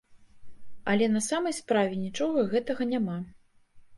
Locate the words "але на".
0.93-1.21